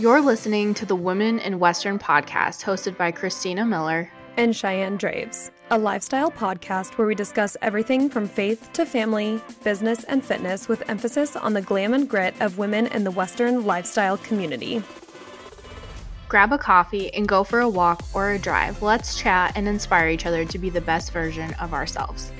[0.00, 5.50] You're listening to the Women in Western podcast hosted by Kristina Miller and Cheyenne Draves,
[5.72, 10.88] a lifestyle podcast where we discuss everything from faith to family, business, and fitness with
[10.88, 14.84] emphasis on the glam and grit of women in the Western lifestyle community.
[16.28, 18.80] Grab a coffee and go for a walk or a drive.
[18.80, 22.30] Let's chat and inspire each other to be the best version of ourselves.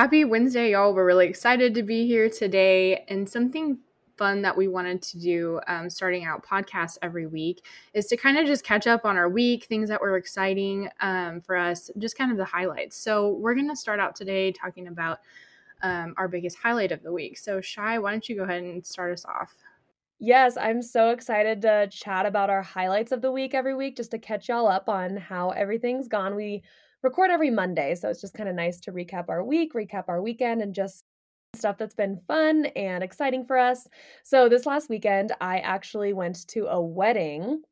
[0.00, 0.94] Happy Wednesday, y'all.
[0.94, 3.04] We're really excited to be here today.
[3.08, 3.76] And something
[4.16, 8.38] fun that we wanted to do um, starting out podcasts every week is to kind
[8.38, 12.16] of just catch up on our week, things that were exciting um, for us, just
[12.16, 12.96] kind of the highlights.
[12.96, 15.18] So, we're going to start out today talking about
[15.82, 17.36] um, our biggest highlight of the week.
[17.36, 19.54] So, Shy, why don't you go ahead and start us off?
[20.18, 24.12] Yes, I'm so excited to chat about our highlights of the week every week just
[24.12, 26.36] to catch y'all up on how everything's gone.
[26.36, 26.62] We
[27.02, 27.94] record every Monday.
[27.94, 31.04] So it's just kind of nice to recap our week, recap our weekend, and just
[31.54, 33.86] stuff that's been fun and exciting for us.
[34.24, 37.62] So this last weekend, I actually went to a wedding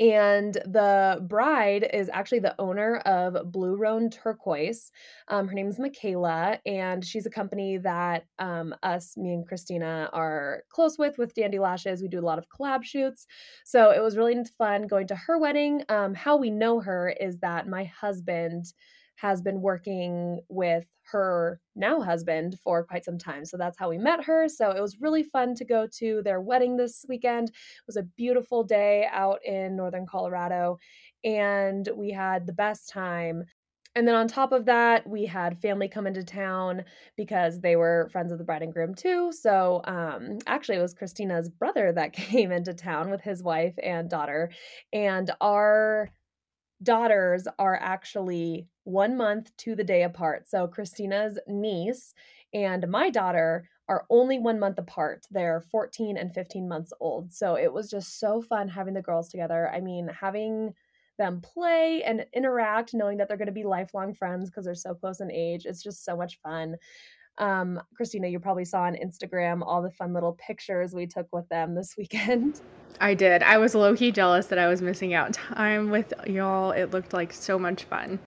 [0.00, 4.90] and the bride is actually the owner of Blue Roan Turquoise.
[5.28, 10.08] Um, her name is Michaela, and she's a company that um, us, me and Kristina,
[10.14, 12.00] are close with with Dandy Lashes.
[12.00, 13.26] We do a lot of collab shoots.
[13.66, 15.84] So it was really fun going to her wedding.
[15.90, 18.72] Um, how we know her is that my husband
[19.20, 23.44] has been working with her now husband for quite some time.
[23.44, 24.48] So that's how we met her.
[24.48, 27.48] So it was really fun to go to their wedding this weekend.
[27.48, 27.54] It
[27.86, 30.78] was a beautiful day out in northern Colorado,
[31.22, 33.44] and we had the best time.
[33.96, 36.84] And then on top of that, we had family come into town
[37.16, 39.32] because they were friends of the bride and groom too.
[39.32, 44.08] So um, actually, it was Kristina's brother that came into town with his wife and
[44.08, 44.50] daughter.
[44.92, 46.10] And our
[46.82, 50.48] daughters are actually one month to the day apart.
[50.48, 52.14] So Kristina's niece
[52.52, 55.26] and my daughter are only one month apart.
[55.30, 57.32] They're 14 and 15 months old.
[57.32, 59.68] So it was just so fun having the girls together.
[59.68, 60.74] I mean, having
[61.18, 64.94] them play and interact, knowing that they're going to be lifelong friends because they're so
[64.94, 65.66] close in age.
[65.66, 66.76] It's just so much fun.
[67.38, 71.48] Um, Kristina, you probably saw on Instagram all the fun little pictures we took with
[71.48, 72.60] them this weekend.
[73.00, 73.42] I did.
[73.42, 76.70] I was low key jealous that I was missing out time with y'all.
[76.72, 78.18] It looked like so much fun.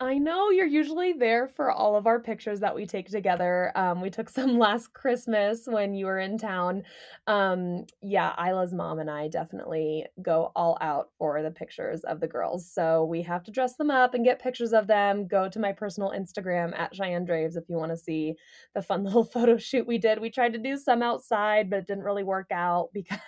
[0.00, 3.72] I know you're usually there for all of our pictures that we take together.
[3.74, 6.84] Um, we took some last Christmas when you were in town.
[7.26, 12.28] Um, yeah, Isla's mom and I definitely go all out for the pictures of the
[12.28, 12.70] girls.
[12.70, 15.26] So we have to dress them up and get pictures of them.
[15.26, 18.36] Go to my personal Instagram at Cheyenne Draves if you want to see
[18.74, 20.20] the fun little photo shoot we did.
[20.20, 23.18] We tried to do some outside, but it didn't really work out because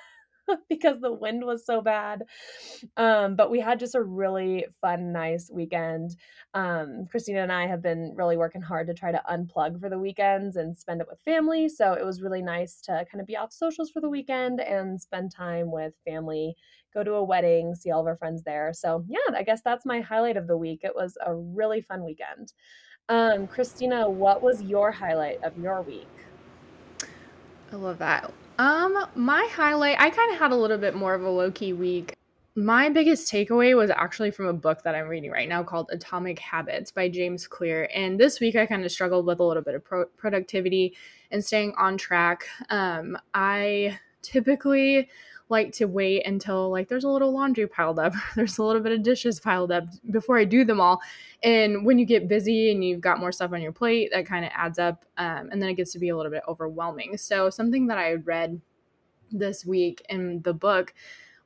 [0.69, 2.25] because the wind was so bad.
[2.97, 6.17] Um, but we had just a really fun, nice weekend.
[6.55, 9.99] Um, Kristina and I have been really working hard to try to unplug for the
[9.99, 11.69] weekends and spend it with family.
[11.69, 15.01] So it was really nice to kind of be off socials for the weekend and
[15.01, 16.57] spend time with family,
[16.93, 18.73] go to a wedding, see all of our friends there.
[18.73, 20.81] So yeah, I guess that's my highlight of the week.
[20.83, 22.53] It was a really fun weekend.
[23.09, 26.07] Um, Kristina, what was your highlight of your week?
[27.73, 28.33] I love that.
[28.61, 31.73] Um, my highlight, I kind of had a little bit more of a low key
[31.73, 32.15] week.
[32.55, 36.39] My biggest takeaway was actually from a book that I'm reading right now called Atomic
[36.39, 37.89] Habits by James Clear.
[37.95, 40.95] And this week I kind of struggled with a little bit of pro- productivity
[41.31, 42.49] and staying on track.
[42.69, 45.09] Um, I typically
[45.51, 48.93] like to wait until like there's a little laundry piled up, there's a little bit
[48.93, 51.01] of dishes piled up before I do them all.
[51.43, 54.45] And when you get busy and you've got more stuff on your plate, that kind
[54.45, 57.17] of adds up, um, and then it gets to be a little bit overwhelming.
[57.17, 58.61] So something that I read
[59.31, 60.95] this week in the book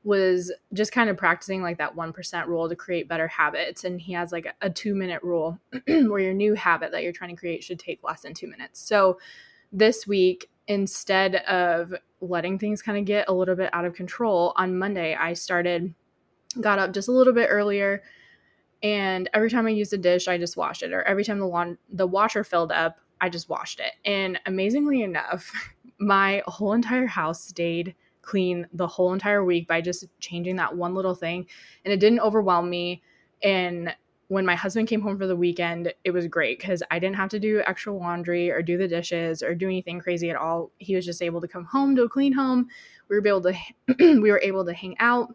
[0.05, 3.85] was just kind of practicing like that 1% rule to create better habits.
[3.85, 7.31] And he has like a, two minute rule where your new habit that you're trying
[7.31, 8.81] to create should take less than two minutes.
[8.81, 9.19] So
[9.73, 11.95] this week, instead of
[12.29, 15.95] letting things kind of get a little bit out of control, on Monday, I started,
[16.61, 18.03] got up just a little bit earlier.
[18.83, 20.93] And every time I used a dish, I just washed it.
[20.93, 23.93] Or every time the lawn, the washer filled up, I just washed it.
[24.05, 25.51] And amazingly enough,
[25.99, 30.95] my whole entire house stayed clean the whole entire week by just changing that one
[30.95, 31.47] little thing.
[31.85, 33.03] And it didn't overwhelm me.
[33.43, 33.95] And
[34.29, 37.29] when my husband came home for the weekend, it was great because I didn't have
[37.31, 40.71] to do extra laundry or do the dishes or do anything crazy at all.
[40.79, 42.69] He was just able to come home to a clean home.
[43.09, 43.55] We were able to
[43.99, 45.35] we were able to hang out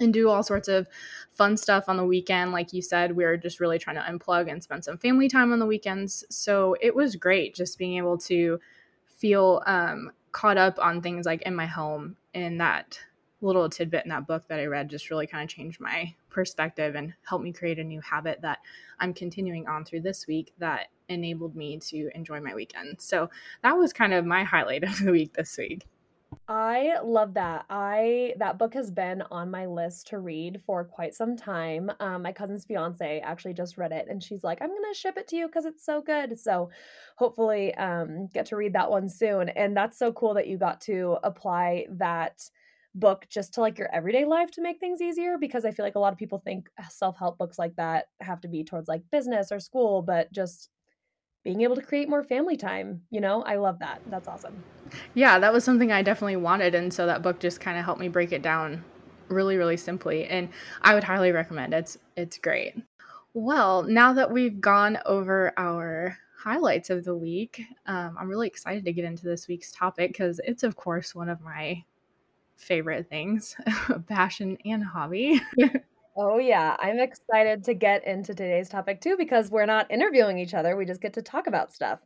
[0.00, 0.88] and do all sorts of
[1.32, 2.52] fun stuff on the weekend.
[2.52, 5.52] Like you said, we were just really trying to unplug and spend some family time
[5.52, 6.24] on the weekends.
[6.30, 8.58] So it was great just being able to
[9.06, 12.98] feel um, caught up on things like in my home and that
[13.46, 16.94] little tidbit in that book that I read just really kind of changed my perspective
[16.94, 18.58] and helped me create a new habit that
[19.00, 23.00] I'm continuing on through this week that enabled me to enjoy my weekend.
[23.00, 23.30] So
[23.62, 25.86] that was kind of my highlight of the week this week.
[26.48, 27.64] I love that.
[27.70, 31.90] I that book has been on my list to read for quite some time.
[32.00, 35.28] Um, my cousin's fiance actually just read it, and she's like, "I'm gonna ship it
[35.28, 36.70] to you because it's so good." So,
[37.16, 39.48] hopefully, um, get to read that one soon.
[39.50, 42.50] And that's so cool that you got to apply that
[42.94, 45.96] book just to like your everyday life to make things easier because I feel like
[45.96, 49.02] a lot of people think self help books like that have to be towards like
[49.10, 50.70] business or school, but just
[51.44, 53.02] being able to create more family time.
[53.10, 54.00] You know, I love that.
[54.06, 54.62] That's awesome.
[55.14, 56.74] Yeah, that was something I definitely wanted.
[56.74, 58.84] And so that book just kind of helped me break it down
[59.28, 60.26] really, really simply.
[60.26, 60.48] And
[60.82, 61.78] I would highly recommend it.
[61.78, 62.74] It's, it's great.
[63.34, 68.84] Well, now that we've gone over our highlights of the week, um, I'm really excited
[68.84, 71.82] to get into this week's topic because it's, of course, one of my
[72.56, 73.56] favorite things
[74.08, 75.40] passion and hobby.
[76.16, 76.76] Oh, yeah.
[76.78, 80.76] I'm excited to get into today's topic too because we're not interviewing each other.
[80.76, 81.98] We just get to talk about stuff.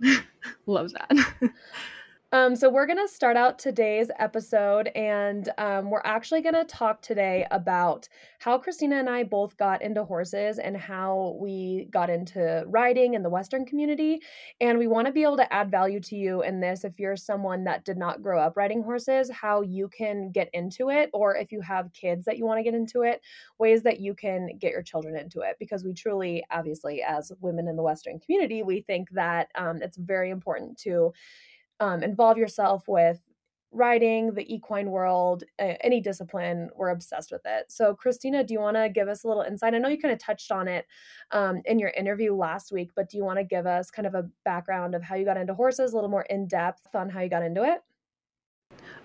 [0.66, 1.52] Love that.
[2.32, 7.46] Um, so we're gonna start out today's episode, and um, we're actually gonna talk today
[7.52, 8.08] about
[8.40, 13.22] how Kristina and I both got into horses and how we got into riding in
[13.22, 14.20] the Western community.
[14.60, 17.16] And we want to be able to add value to you in this if you're
[17.16, 21.36] someone that did not grow up riding horses, how you can get into it, or
[21.36, 23.20] if you have kids that you want to get into it,
[23.60, 25.56] ways that you can get your children into it.
[25.60, 29.96] Because we truly, obviously, as women in the Western community, we think that um, it's
[29.96, 31.12] very important to
[31.80, 33.20] um, involve yourself with
[33.72, 37.70] riding, the equine world, any discipline, we're obsessed with it.
[37.70, 39.74] So, Kristina, do you want to give us a little insight?
[39.74, 40.86] I know you kind of touched on it
[41.30, 44.14] um, in your interview last week, but do you want to give us kind of
[44.14, 47.20] a background of how you got into horses, a little more in depth on how
[47.20, 47.82] you got into it?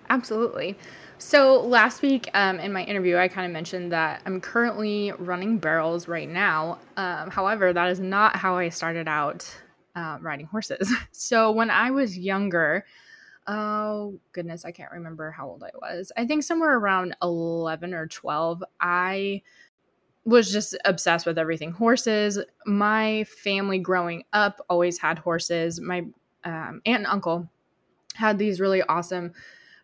[0.08, 0.76] Absolutely.
[1.18, 5.58] So, last week um, in my interview, I kind of mentioned that I'm currently running
[5.58, 6.78] barrels right now.
[6.96, 9.54] Um, however, that is not how I started out
[9.94, 10.92] uh, riding horses.
[11.12, 12.84] So when I was younger,
[13.46, 16.10] oh goodness, I can't remember how old I was.
[16.16, 19.42] I think somewhere around 11 or 12, I
[20.24, 22.38] was just obsessed with everything horses.
[22.66, 25.80] My family growing up always had horses.
[25.80, 26.06] My
[26.44, 27.48] um, aunt and uncle
[28.14, 29.32] had these really awesome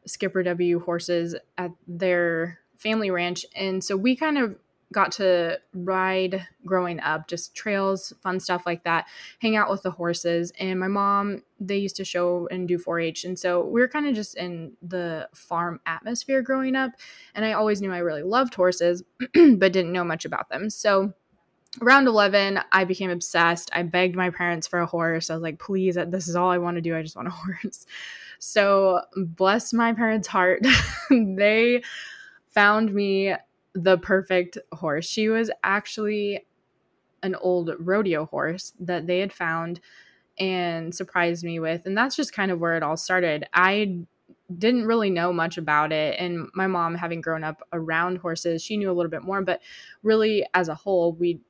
[0.06, 3.44] Skipper W horses at their family ranch.
[3.54, 4.56] And so we kind of
[4.92, 9.06] got to ride growing up, just trails, fun stuff like that,
[9.40, 10.52] hang out with the horses.
[10.58, 13.24] And my mom, they used to show and do 4 H.
[13.24, 16.92] And so we were kind of just in the farm atmosphere growing up.
[17.34, 19.02] And I always knew I really loved horses,
[19.34, 20.70] but didn't know much about them.
[20.70, 21.12] So
[21.82, 23.70] around 11, I became obsessed.
[23.72, 25.30] I begged my parents for a horse.
[25.30, 26.96] I was like, please, this is all I want to do.
[26.96, 27.86] I just want a horse.
[28.40, 30.64] So, bless my parents' heart.
[31.10, 31.82] they
[32.50, 33.34] found me
[33.74, 35.06] the perfect horse.
[35.06, 36.46] She was actually
[37.22, 39.80] an old rodeo horse that they had found
[40.38, 41.86] and surprised me with.
[41.86, 43.46] And that's just kind of where it all started.
[43.52, 43.98] I
[44.56, 46.18] didn't really know much about it.
[46.18, 49.42] And my mom, having grown up around horses, she knew a little bit more.
[49.42, 49.60] But
[50.02, 51.40] really, as a whole, we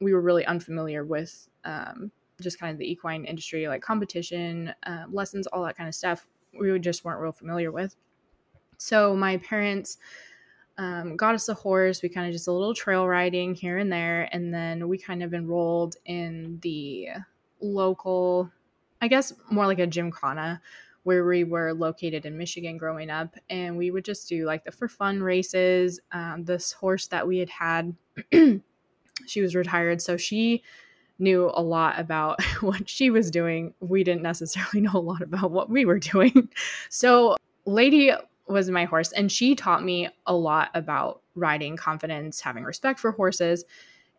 [0.00, 2.10] we were really unfamiliar with um,
[2.40, 6.26] just kind of the equine industry, like competition, uh, lessons, all that kind of stuff.
[6.58, 7.96] We just weren't real familiar with.
[8.76, 9.96] So my parents
[10.78, 12.02] um, got us a horse.
[12.02, 14.28] We kind of just a little trail riding here and there.
[14.32, 17.08] And then we kind of enrolled in the
[17.60, 18.50] local,
[19.00, 20.60] I guess more like a gymkhana
[21.04, 23.36] where we were located in Michigan growing up.
[23.48, 26.00] And we would just do like the for fun races.
[26.12, 27.94] Um, this horse that we had had,
[29.26, 30.02] she was retired.
[30.02, 30.62] So she
[31.18, 33.72] knew a lot about what she was doing.
[33.80, 36.48] We didn't necessarily know a lot about what we were doing.
[36.90, 38.12] So, Lady
[38.48, 43.12] was my horse and she taught me a lot about riding confidence having respect for
[43.12, 43.64] horses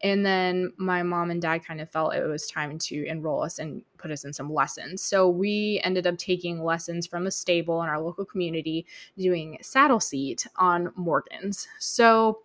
[0.03, 3.57] and then my mom and dad kind of felt it was time to enroll us
[3.57, 5.01] and put us in some lessons.
[5.01, 8.85] So we ended up taking lessons from a stable in our local community
[9.17, 11.67] doing saddle seat on morgans.
[11.79, 12.41] So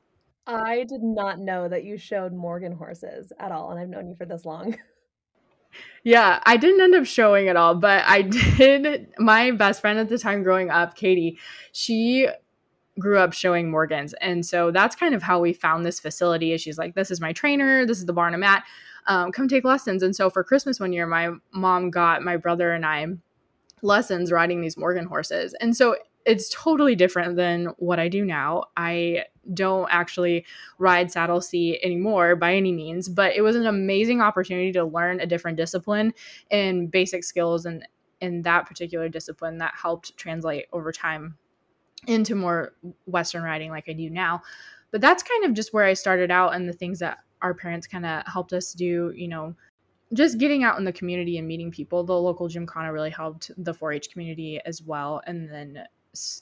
[0.47, 4.15] i did not know that you showed morgan horses at all and i've known you
[4.17, 4.77] for this long
[6.05, 8.23] Yeah, I didn't end up showing at all, but I
[8.57, 9.09] did.
[9.19, 11.39] My best friend at the time growing up, Katie,
[11.73, 12.29] she
[12.99, 14.13] grew up showing Morgans.
[14.15, 16.53] And so that's kind of how we found this facility.
[16.53, 18.65] Is she's like, this is my trainer, this is the barn I'm at.
[19.07, 20.03] Um, come take lessons.
[20.03, 23.07] And so for Christmas one year, my mom got my brother and I
[23.83, 25.55] lessons riding these Morgan horses.
[25.61, 28.65] And so it's totally different than what I do now.
[28.77, 29.25] I
[29.55, 30.45] don't actually
[30.79, 35.21] ride saddle seat anymore by any means, but it was an amazing opportunity to learn
[35.21, 36.15] a different discipline
[36.51, 37.87] and basic skills and
[38.21, 41.37] in that particular discipline that helped translate over time
[42.07, 42.73] into more
[43.07, 44.41] western riding like I do now.
[44.93, 47.87] But that's kind of just where I started out and the things that our parents
[47.87, 49.57] kind of helped us do, you know,
[50.15, 52.05] just getting out in the community and meeting people.
[52.05, 55.85] The local gymkhana really helped the 4-H community as well, and then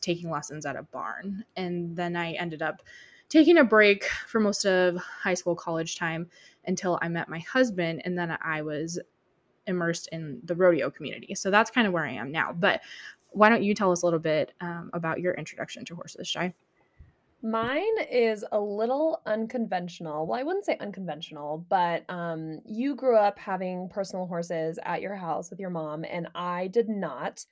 [0.01, 1.45] taking lessons at a barn.
[1.57, 2.83] And then I ended up
[3.29, 6.29] taking a break for most of high school, college time
[6.67, 8.99] until I met my husband, and then I was
[9.67, 11.35] immersed in the rodeo community.
[11.35, 12.53] So that's kind of where I am now.
[12.53, 12.81] But
[13.31, 16.53] why don't you tell us a little bit um, about your introduction to horses, Shai?
[17.43, 20.27] Mine is a little unconventional.
[20.27, 25.15] Well, I wouldn't say unconventional, but um, you grew up having personal horses at your
[25.15, 27.47] house with your mom, and I did not.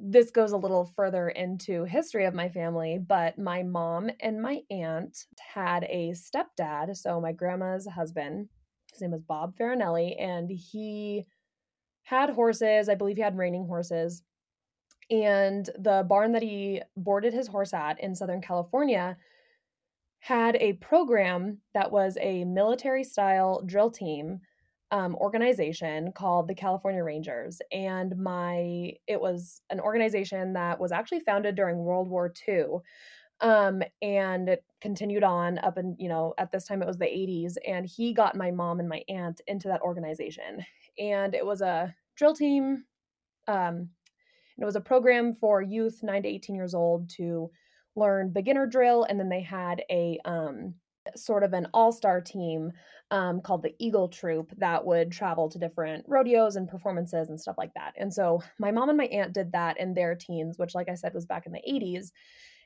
[0.00, 4.62] This goes a little further into history of my family, but my mom and my
[4.70, 8.48] aunt had a stepdad, so my grandma's husband.
[8.92, 11.26] His name was Bob Farinelli, and he
[12.04, 12.88] had horses.
[12.88, 14.22] I believe he had reining horses
[15.10, 19.16] and the barn that he boarded his horse at in Southern California
[20.20, 24.40] had a program that was a military style drill team
[24.90, 27.60] um, organization called the California Rangers.
[27.72, 32.78] And my, it was an organization that was actually founded during World War II.
[33.40, 37.04] Um, and it continued on up and you know at this time it was the
[37.04, 40.64] 80s and he got my mom and my aunt into that organization
[40.98, 42.84] and it was a drill team
[43.46, 43.88] um
[44.58, 47.50] it was a program for youth 9 to 18 years old to
[47.98, 49.04] learn beginner drill.
[49.04, 50.74] And then they had a um,
[51.16, 52.72] sort of an all star team
[53.10, 57.56] um, called the Eagle Troop that would travel to different rodeos and performances and stuff
[57.56, 57.94] like that.
[57.96, 60.94] And so my mom and my aunt did that in their teens, which, like I
[60.94, 62.10] said, was back in the 80s.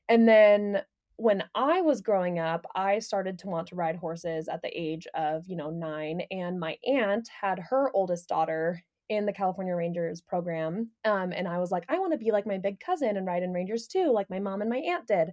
[0.09, 0.83] And then
[1.17, 5.07] when I was growing up, I started to want to ride horses at the age
[5.15, 6.23] of, you know, nine.
[6.31, 10.91] And my aunt had her oldest daughter in the California Rangers program.
[11.05, 13.43] Um, and I was like, I want to be like my big cousin and ride
[13.43, 15.31] in Rangers too, like my mom and my aunt did.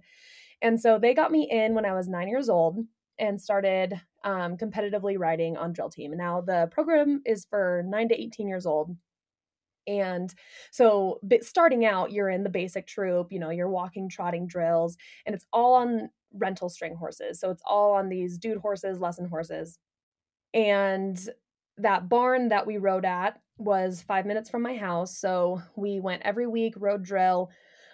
[0.62, 2.78] And so they got me in when I was nine years old
[3.20, 6.16] and started um, competitively riding on drill team.
[6.16, 8.96] Now the program is for nine to 18 years old.
[9.86, 10.32] And
[10.70, 14.96] so starting out, you're in the basic troop, you know, you're walking, trotting drills,
[15.26, 17.40] and it's all on rental string horses.
[17.40, 19.78] So it's all on these dude horses, lesson horses.
[20.54, 21.18] And
[21.78, 25.16] that barn that we rode at was five minutes from my house.
[25.16, 27.50] So we went every week, rode drill.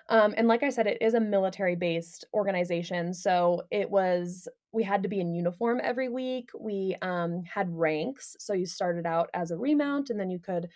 [0.08, 3.12] Um, and like I said, it is a military based organization.
[3.12, 6.50] So it was, we had to be in uniform every week.
[6.58, 8.36] We um, had ranks.
[8.38, 10.68] So you started out as a remount and then you could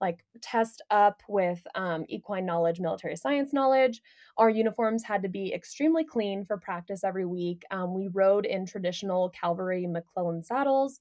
[0.00, 4.02] like test up with um, equine knowledge, military science knowledge.
[4.36, 7.62] Our uniforms had to be extremely clean for practice every week.
[7.70, 11.00] Um, we rode in traditional cavalry McClellan saddles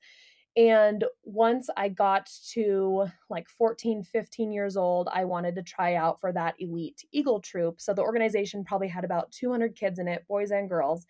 [0.56, 6.20] and once I got to like 14, 15 years old, I wanted to try out
[6.20, 7.82] for that elite Eagle troop.
[7.82, 11.08] So the organization probably had about 200 kids in it, boys and girls.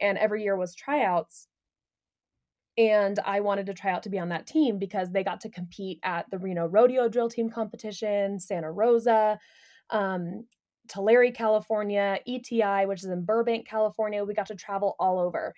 [0.00, 1.48] And every year was tryouts.
[2.76, 5.48] And I wanted to try out to be on that team because they got to
[5.48, 9.38] compete at the Reno Rodeo Drill Team Competition, Santa Rosa,
[9.90, 10.44] um,
[10.88, 14.24] Tulare, California, ETI, which is in Burbank, California.
[14.24, 15.54] We got to travel all over.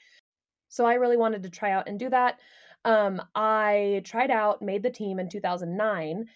[0.69, 2.39] So I really wanted to try out and do that.
[2.85, 6.27] Um, I tried out, made the team in 2009,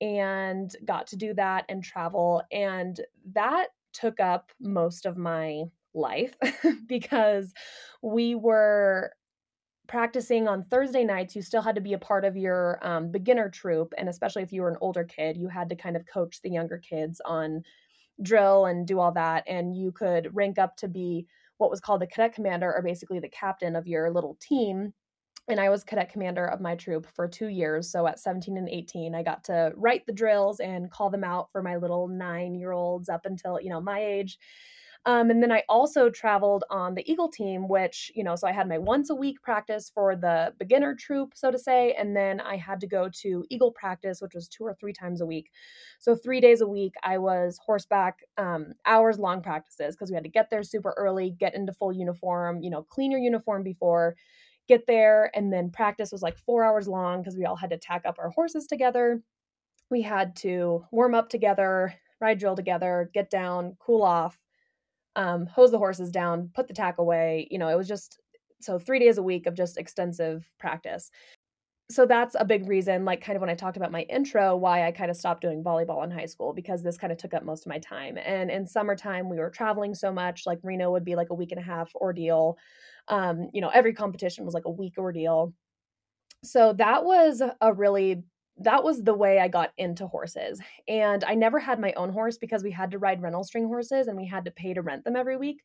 [0.00, 2.42] and got to do that and travel.
[2.52, 3.00] And
[3.32, 5.64] that took up most of my
[5.98, 6.34] life
[6.86, 7.52] because
[8.02, 9.12] we were
[9.86, 13.48] practicing on Thursday nights, you still had to be a part of your um, beginner
[13.48, 13.94] troop.
[13.96, 16.50] And especially if you were an older kid, you had to kind of coach the
[16.50, 17.62] younger kids on
[18.22, 19.44] drill and do all that.
[19.46, 21.26] And you could rank up to be
[21.56, 24.92] what was called the cadet commander, or basically the captain of your little team
[25.48, 27.90] and I was cadet commander of my troop for two years.
[27.90, 31.50] So at 17 and 18, I got to write the drills and call them out
[31.50, 34.38] for my little nine year olds up until, you know, my age.
[35.08, 38.52] Um, and then I also traveled on the Eagle team, which, you know, so I
[38.52, 41.94] had my once a week practice for the beginner troop, so to say.
[41.98, 45.22] And then I had to go to Eagle practice, which was two or three times
[45.22, 45.50] a week.
[45.98, 50.24] So three days a week, I was horseback, um, hours long practices because we had
[50.24, 54.14] to get there super early, get into full uniform, you know, clean your uniform before
[54.68, 57.78] get there and then practice was like four hours long because we all had to
[57.78, 59.22] tack up our horses together
[59.90, 64.36] we had to warm up together ride drill together get down cool off
[65.18, 68.18] um, hose the horses down put the tack away you know it was just
[68.60, 71.10] so three days a week of just extensive practice.
[71.90, 74.86] So that's a big reason like kind of when i talked about my intro why
[74.86, 77.44] i kind of stopped doing volleyball in high school because this kind of took up
[77.44, 78.18] most of my time.
[78.18, 81.52] And in summertime we were traveling so much like reno would be like a week
[81.52, 82.58] and a half ordeal.
[83.08, 85.54] Um, you know, every competition was like a week ordeal.
[86.44, 88.22] So that was a really
[88.60, 90.60] that was the way I got into horses.
[90.88, 94.08] And I never had my own horse because we had to ride rental string horses
[94.08, 95.62] and we had to pay to rent them every week.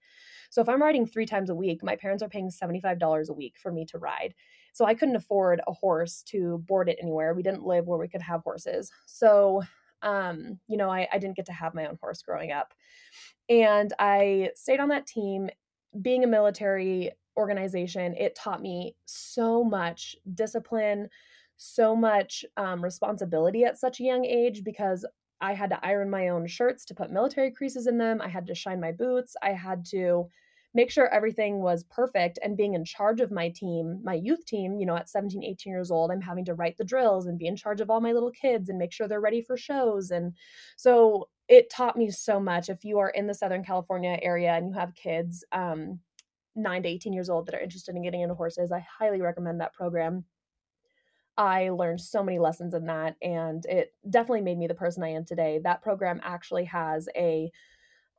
[0.52, 3.56] So if I'm riding three times a week, my parents are paying $75 a week
[3.58, 4.36] for me to ride.
[4.74, 7.34] So I couldn't afford a horse to board it anywhere.
[7.34, 8.92] We didn't live where we could have horses.
[9.08, 9.64] So,
[10.04, 12.74] um, you know, I, I didn't get to have my own horse growing up.
[13.50, 15.50] And I stayed on that team.
[16.02, 21.10] Being a military organization, it taught me so much discipline,
[21.64, 25.06] so much um, responsibility at such a young age because
[25.40, 28.22] I had to iron my own shirts to put military creases in them.
[28.22, 29.36] I had to shine my boots.
[29.42, 30.28] I had to
[30.74, 34.80] make sure everything was perfect and being in charge of my team, my youth team,
[34.80, 37.48] you know, at 17, 18 years old, I'm having to write the drills and be
[37.48, 40.12] in charge of all my little kids and make sure they're ready for shows.
[40.12, 40.34] And
[40.76, 42.70] so it taught me so much.
[42.70, 46.00] If you are in the Southern California area and you have kids, um,
[46.56, 49.62] nine to 18 years old that are interested in getting into horses, I highly recommend
[49.62, 50.26] that program.
[51.38, 55.10] I learned so many lessons in that, and it definitely made me the person I
[55.10, 55.60] am today.
[55.64, 57.52] That program actually has a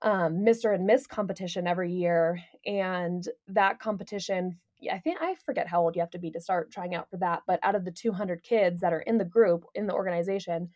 [0.02, 0.74] um, Mr.
[0.74, 4.58] and Miss competition every year, and that competition,
[4.90, 7.16] I think I forget how old you have to be to start trying out for
[7.18, 10.70] that, but out of the 200 kids that are in the group in the organization,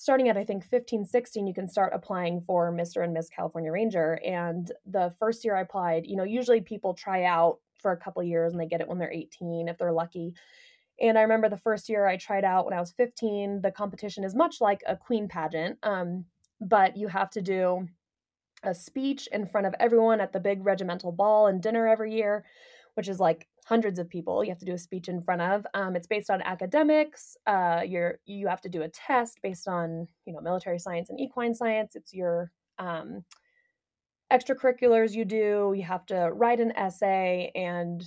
[0.00, 3.04] starting at I think 15, 16, you can start applying for Mr.
[3.04, 4.18] and Miss California Ranger.
[4.24, 8.22] And the first year I applied, you know, usually people try out for a couple
[8.22, 10.34] years and they get it when they're 18 if they're lucky.
[11.00, 14.24] And I remember the first year I tried out when I was 15, the competition
[14.24, 16.26] is much like a queen pageant, um,
[16.60, 17.88] but you have to do
[18.62, 22.44] a speech in front of everyone at the big regimental ball and dinner every year,
[22.94, 25.66] which is like hundreds of people you have to do a speech in front of.
[25.74, 27.36] Um, it's based on academics.
[27.46, 31.20] Uh, you're you have to do a test based on you know military science and
[31.20, 31.96] equine science.
[31.96, 33.24] It's your um,
[34.32, 35.72] extracurriculars you do.
[35.76, 38.02] You have to write an essay and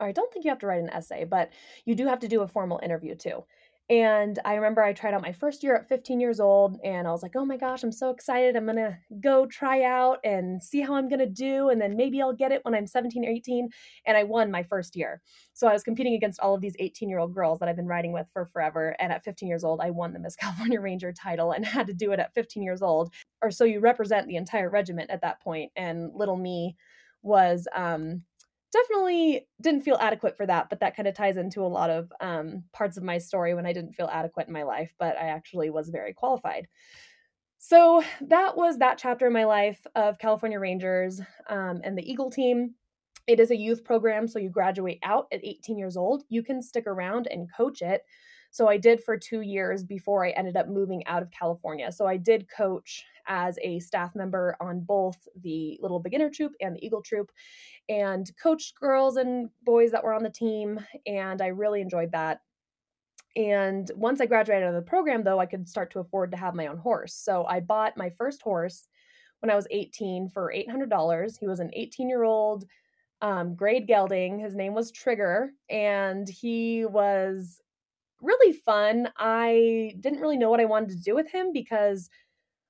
[0.00, 1.50] I don't think you have to write an essay, but
[1.84, 3.44] you do have to do a formal interview too.
[3.90, 7.10] And I remember I tried out my first year at 15 years old, and I
[7.10, 8.54] was like, oh my gosh, I'm so excited.
[8.54, 12.32] I'm gonna go try out and see how I'm gonna do, and then maybe I'll
[12.32, 13.68] get it when I'm 17 or 18.
[14.06, 15.20] And I won my first year.
[15.54, 17.88] So I was competing against all of these 18 year old girls that I've been
[17.88, 18.94] riding with for forever.
[19.00, 21.92] And at 15 years old, I won the Miss California Ranger title and had to
[21.92, 23.12] do it at 15 years old.
[23.42, 25.72] Or so you represent the entire regiment at that point.
[25.74, 26.76] And little me
[27.22, 28.22] was um
[28.72, 32.12] definitely didn't feel adequate for that but that kind of ties into a lot of
[32.20, 35.26] um, parts of my story when i didn't feel adequate in my life but i
[35.28, 36.66] actually was very qualified.
[37.62, 42.30] So that was that chapter in my life of california rangers um, and the eagle
[42.30, 42.74] team.
[43.26, 46.24] It is a youth program so you graduate out at 18 years old.
[46.30, 48.02] You can stick around and coach it
[48.50, 51.90] so I did for two years before I ended up moving out of California.
[51.92, 56.74] So I did coach as a staff member on both the Little Beginner Troop and
[56.74, 57.30] the Eagle Troop
[57.88, 60.80] and coached girls and boys that were on the team.
[61.06, 62.40] And I really enjoyed that.
[63.36, 66.36] And once I graduated out of the program, though, I could start to afford to
[66.36, 67.14] have my own horse.
[67.14, 68.88] So I bought my first horse
[69.38, 71.38] when I was 18 for $800.
[71.38, 72.64] He was an 18 year old
[73.22, 74.40] um, grade gelding.
[74.40, 77.60] His name was Trigger, and he was
[78.22, 79.08] really fun.
[79.16, 82.10] I didn't really know what I wanted to do with him because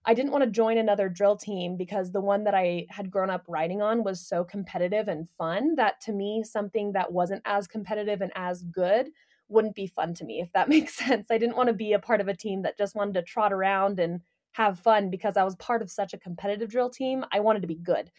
[0.04, 3.28] I didn't want to join another drill team because the one that I had grown
[3.28, 7.66] up riding on was so competitive and fun that to me, something that wasn't as
[7.66, 9.10] competitive and as good
[9.48, 11.26] wouldn't be fun to me, if that makes sense.
[11.30, 13.52] I didn't want to be a part of a team that just wanted to trot
[13.52, 14.20] around and
[14.52, 17.24] have fun because I was part of such a competitive drill team.
[17.30, 18.10] I wanted to be good.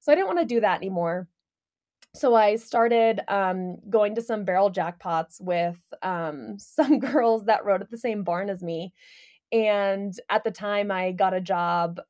[0.00, 1.28] So I didn't want to do that anymore
[2.14, 7.82] so I started um, going to some barrel jackpots with um, some girls that rode
[7.82, 8.92] at the same barn as me.
[9.52, 12.00] And at the time, I got a job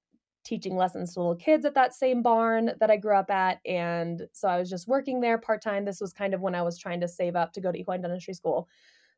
[0.45, 3.59] teaching lessons to little kids at that same barn that I grew up at.
[3.67, 5.85] And so I was just working there part time.
[5.85, 8.01] This was kind of when I was trying to save up to go to equine
[8.01, 8.67] dentistry school.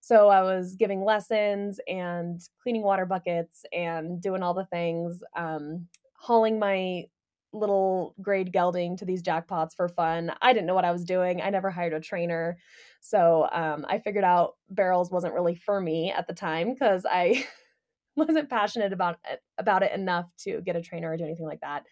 [0.00, 5.86] So I was giving lessons and cleaning water buckets and doing all the things, um,
[6.14, 7.04] hauling my
[7.52, 10.32] little grade gelding to these jackpots for fun.
[10.40, 11.42] I didn't know what I was doing.
[11.42, 12.58] I never hired a trainer.
[13.00, 17.44] So um, I figured out barrels wasn't really for me at the time because I
[18.16, 21.60] wasn't passionate about it, about it enough to get a trainer or do anything like
[21.60, 21.86] that.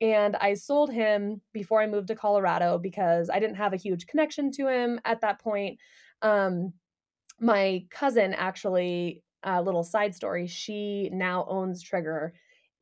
[0.00, 4.06] And I sold him before I moved to Colorado because I didn't have a huge
[4.06, 5.78] connection to him at that point.
[6.22, 6.72] Um,
[7.38, 12.32] my cousin actually, a little side story, she now owns Trigger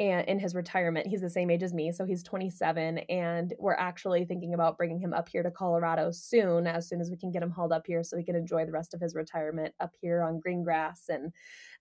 [0.00, 3.74] and in his retirement he's the same age as me so he's 27 and we're
[3.74, 7.30] actually thinking about bringing him up here to colorado soon as soon as we can
[7.30, 9.92] get him hauled up here so he can enjoy the rest of his retirement up
[10.00, 11.32] here on green grass and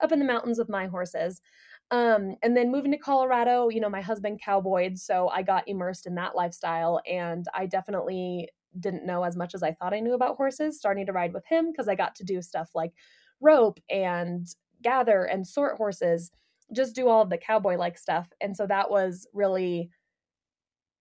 [0.02, 1.42] up in the mountains with my horses.
[1.90, 6.06] Um, and then moving to colorado you know my husband cowboyed so i got immersed
[6.06, 10.14] in that lifestyle and i definitely didn't know as much as i thought i knew
[10.14, 12.92] about horses starting to ride with him because i got to do stuff like
[13.40, 14.48] rope and
[14.82, 16.30] gather and sort horses
[16.74, 18.28] just do all of the cowboy like stuff.
[18.42, 19.90] And so that was really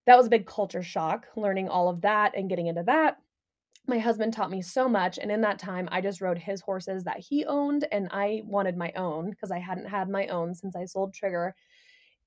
[0.05, 3.17] that was a big culture shock learning all of that and getting into that.
[3.87, 7.03] my husband taught me so much and in that time i just rode his horses
[7.03, 10.75] that he owned and i wanted my own because i hadn't had my own since
[10.75, 11.55] i sold trigger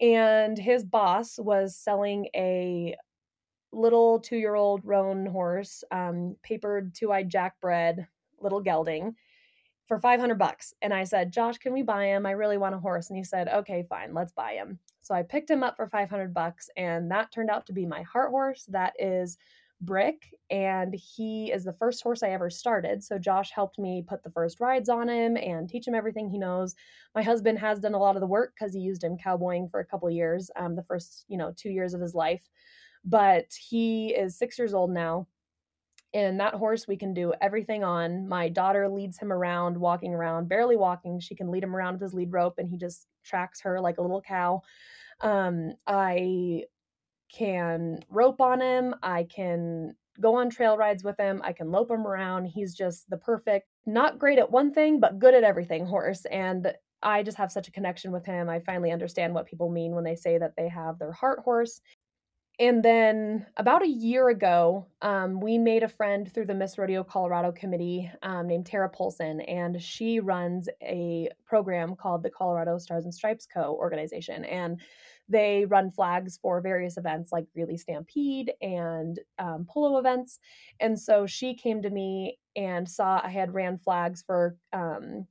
[0.01, 2.95] and his boss was selling a
[3.73, 8.07] little two-year-old roan horse um, papered two-eyed jack bred
[8.41, 9.15] little gelding
[9.91, 12.79] for 500 bucks and i said josh can we buy him i really want a
[12.79, 15.89] horse and he said okay fine let's buy him so i picked him up for
[15.89, 19.37] 500 bucks and that turned out to be my heart horse that is
[19.83, 23.03] Brick, and he is the first horse I ever started.
[23.03, 26.37] So Josh helped me put the first rides on him and teach him everything he
[26.37, 26.75] knows.
[27.15, 29.81] My husband has done a lot of the work because he used him cowboying for
[29.81, 32.43] a couple years, um, the first you know two years of his life.
[33.07, 35.27] But he is six years old now.
[36.13, 38.27] And that horse we can do everything on.
[38.27, 41.21] My daughter leads him around, walking around, barely walking.
[41.21, 43.99] She can lead him around with his lead rope, and he just tracks her like
[43.99, 44.63] a little cow.
[45.21, 46.65] Um, I
[47.33, 48.95] can rope on him.
[49.03, 51.41] I can go on trail rides with him.
[51.45, 52.47] I can lope him around.
[52.47, 56.25] He's just the perfect, not great at one thing, but good at everything horse.
[56.27, 58.49] And I just have such a connection with him.
[58.51, 61.81] I finally understand what people mean when they say that they have their heart horse.
[62.61, 67.03] And then about a year ago, um, we made a friend through the Miss Rodeo
[67.03, 73.05] Colorado committee um, named Tara Polson, and she runs a program called the Colorado Stars
[73.05, 73.75] and Stripes Co.
[73.81, 74.45] organization.
[74.45, 74.79] And
[75.27, 80.39] they run flags for various events like Greeley Stampede and um, polo events.
[80.81, 85.27] And so she came to me and saw I had ran flags for um,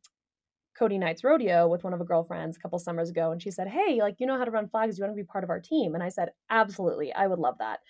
[0.79, 3.31] Cody Nite Rodeo with one of her girlfriends a couple summers ago.
[3.31, 4.95] And she said, Hey, like, you know how to run flags.
[4.95, 5.93] Do you want to be part of our team?
[5.93, 7.13] And I said, Absolutely.
[7.13, 7.81] I would love that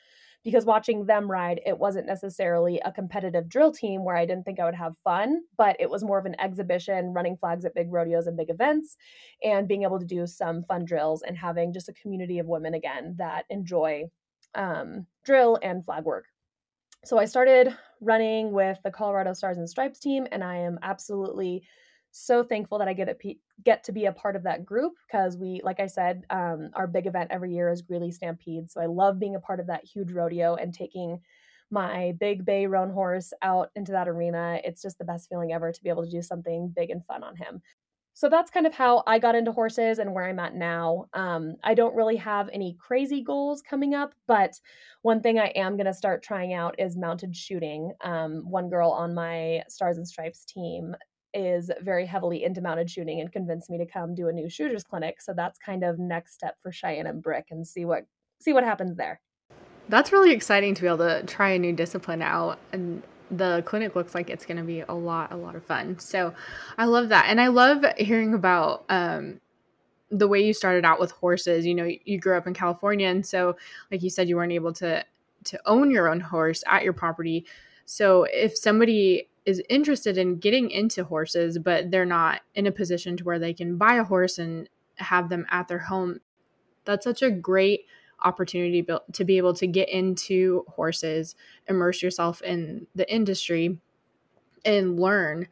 [0.43, 4.59] because watching them ride, it wasn't necessarily a competitive drill team where I didn't think
[4.59, 7.91] I would have fun, but it was more of an exhibition, running flags at big
[7.91, 8.95] rodeos and big events,
[9.43, 12.73] and being able to do some fun drills and having just a community of women
[12.73, 14.05] again that enjoy
[14.55, 16.25] um, drill and flag work.
[17.05, 21.63] So I started running with the Colorado Stars and Stripes team, and I am absolutely
[22.11, 23.21] so thankful that I get
[23.63, 26.87] get to be a part of that group because we, like I said, um, our
[26.87, 28.71] big event every year is Greeley Stampede.
[28.71, 31.19] So I love being a part of that huge rodeo and taking
[31.71, 34.59] my big bay roan horse out into that arena.
[34.63, 37.23] It's just the best feeling ever to be able to do something big and fun
[37.23, 37.61] on him.
[38.19, 41.05] So that's kind of how I got into horses and where I'm at now.
[41.13, 44.59] Um, I don't really have any crazy goals coming up, but
[45.03, 47.93] one thing I am going to start trying out is mounted shooting.
[48.01, 50.95] Um, one girl on my Stars and Stripes team
[51.33, 54.83] is very heavily into mounted shooting and convinced me to come do a new shooters
[54.83, 55.21] clinic.
[55.21, 58.05] So that's kind of next step for Cheyenne and Brick and see what
[58.39, 59.19] see what happens there.
[59.89, 63.95] That's really exciting to be able to try a new discipline out and the clinic
[63.95, 65.99] looks like it's going to be a lot a lot of fun.
[65.99, 66.33] So
[66.77, 67.25] I love that.
[67.27, 69.39] And I love hearing about um
[70.11, 71.65] the way you started out with horses.
[71.65, 73.55] You know, you grew up in California and so
[73.91, 75.05] like you said you weren't able to
[75.45, 77.45] to own your own horse at your property.
[77.85, 83.17] So if somebody is interested in getting into horses, but they're not in a position
[83.17, 86.19] to where they can buy a horse and have them at their home.
[86.85, 87.85] That's such a great
[88.23, 91.35] opportunity to be able to get into horses,
[91.67, 93.79] immerse yourself in the industry,
[94.63, 95.47] and learn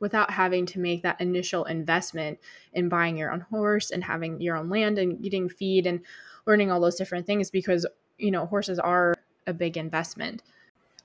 [0.00, 2.38] without having to make that initial investment
[2.74, 6.00] in buying your own horse and having your own land and getting feed and
[6.46, 7.86] learning all those different things because,
[8.18, 9.14] you know, horses are
[9.46, 10.42] a big investment.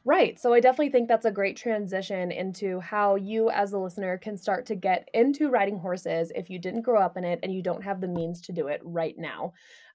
[0.05, 0.37] Right.
[0.37, 4.35] So I definitely think that's a great transition into how you, as a listener, can
[4.37, 7.61] start to get into riding horses if you didn't grow up in it and you
[7.61, 9.53] don't have the means to do it right now.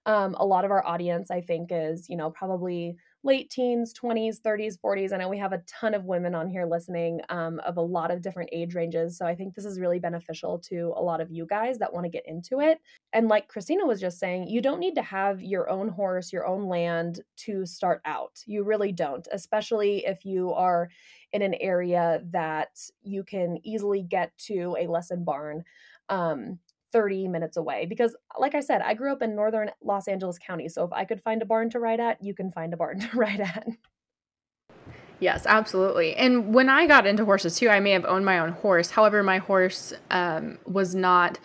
[0.09, 4.41] Um, a lot of our audience, I think, is, you know, probably late teens, 20s,
[4.41, 5.13] 30s, 40s.
[5.13, 8.11] I know we have a ton of women on here listening um, of a lot
[8.11, 9.19] of different age ranges.
[9.19, 12.05] So I think this is really beneficial to a lot of you guys that want
[12.05, 12.81] to get into it.
[13.13, 16.47] And like Kristina was just saying, you don't need to have your own horse, your
[16.47, 18.41] own land to start out.
[18.47, 20.89] You really don't, especially if you are
[21.33, 25.65] in an area that you can easily get to a lesson barn.
[26.09, 26.59] Um,
[26.93, 30.69] 30 minutes away because like i said i grew up in northern los angeles county
[30.69, 33.01] so if i could find a barn to ride at you can find a barn
[33.11, 33.67] to ride at.
[35.21, 38.53] Yes absolutely and when i got into horses too i may have owned my own
[38.53, 41.41] horse however my horse um, was not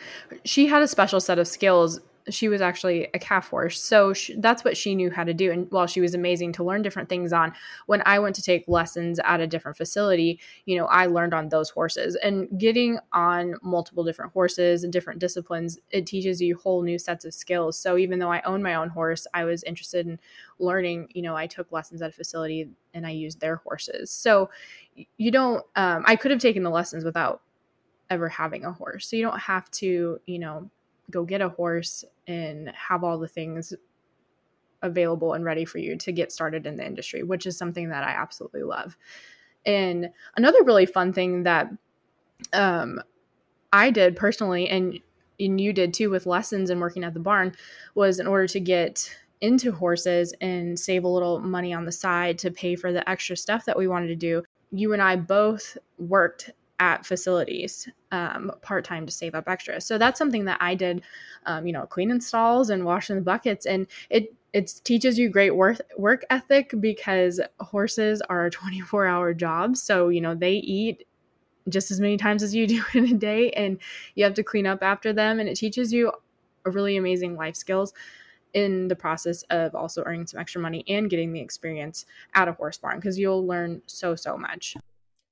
[0.46, 3.82] she had a special set of skills she was actually a calf horse.
[3.82, 5.52] So she, that's what she knew how to do.
[5.52, 7.54] And while she was amazing to learn different things on,
[7.86, 11.50] when I went to take lessons at a different facility, you know, I learned on
[11.50, 12.16] those horses.
[12.18, 17.26] And getting on multiple different horses and different disciplines, it teaches you whole new sets
[17.26, 17.78] of skills.
[17.78, 20.20] So even though I own my own horse, I was interested in
[20.60, 24.12] learning, you know, I took lessons at a facility and I used their horses.
[24.12, 24.50] So
[25.18, 27.42] you don't, um, I could have taken the lessons without
[28.10, 29.08] ever having a horse.
[29.08, 30.70] So you don't have to, you know,
[31.12, 33.74] go get a horse and have all the things
[34.82, 38.04] available and ready for you to get started in the industry, which is something that
[38.04, 38.98] I absolutely love.
[39.66, 41.70] And another really fun thing that
[42.52, 43.02] um,
[43.72, 45.00] I did personally, and
[45.40, 47.56] and you did too with lessons and working at the barn,
[47.96, 49.10] was in order to get
[49.42, 53.36] into horses and save a little money on the side to pay for the extra
[53.36, 54.44] stuff that we wanted to do.
[54.72, 59.80] You and I both worked at facilities um, part time to save up extra.
[59.80, 61.02] So that's something that I did,
[61.46, 65.56] um, you know, cleaning stalls and washing the buckets, and it it teaches you great
[65.56, 69.82] work work ethic because horses are a 24 hour jobs.
[69.82, 71.08] So you know they eat
[71.70, 73.80] just as many times as you do in a day, and
[74.16, 76.12] you have to clean up after them, and it teaches you
[76.66, 77.94] a really amazing life skills
[78.54, 82.06] in the process of also earning some extra money and getting the experience
[82.36, 84.76] at a horse barn because you'll learn so so much.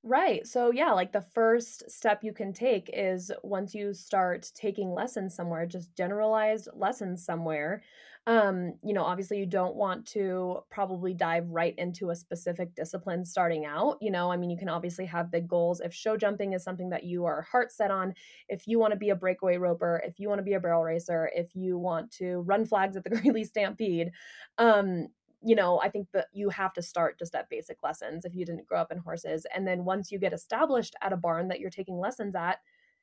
[0.04, 0.48] Right.
[0.48, 5.36] So, yeah, like the first step you can take is once you start taking lessons
[5.36, 7.84] somewhere, just generalized lessons somewhere.
[8.26, 13.26] Um, you know, obviously, you don't want to probably dive right into a specific discipline
[13.26, 13.98] starting out.
[14.02, 15.82] You know, I mean, you can obviously have big goals.
[15.82, 18.16] If show jumping is something that you are heart set on,
[18.48, 20.84] if you want to be a breakaway roper, if you want to be a barrel
[20.84, 24.12] racer, if you want to run flags at the Greeley Stampede,
[24.58, 25.08] um,
[25.44, 28.46] you know, I think that you have to start just at basic lessons if you
[28.46, 29.46] didn't grow up in horses.
[29.54, 32.60] And then once you get established at a barn that you're taking lessons at,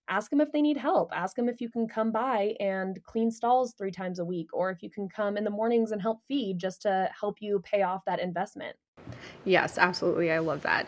[0.09, 1.11] ask them if they need help.
[1.13, 4.71] Ask them if you can come by and clean stalls three times a week, or
[4.71, 7.83] if you can come in the mornings and help feed just to help you pay
[7.83, 8.77] off that investment.
[9.45, 10.33] Yes, absolutely.
[10.33, 10.87] I love that.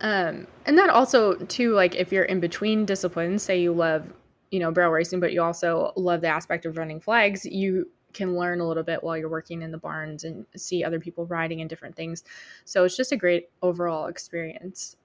[0.00, 4.12] Um, and that also, too, like if you're in between disciplines, say you love,
[4.50, 8.36] you know, barrel racing, but you also love the aspect of running flags, you can
[8.36, 11.60] learn a little bit while you're working in the barns and see other people riding
[11.60, 12.24] and different things.
[12.64, 14.96] So it's just a great overall experience.